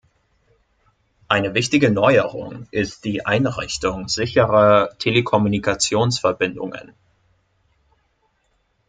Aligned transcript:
Eine 1.27 1.53
wichtige 1.53 1.91
Neuerung 1.91 2.67
ist 2.71 3.05
die 3.05 3.23
Einrichtung 3.23 4.07
sicherer 4.07 4.97
Telekommunikationsverbindungen. 4.97 6.93